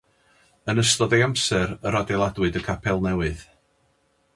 [0.71, 3.47] Yn ystod ei amser yr adeiladwyd y capel newydd.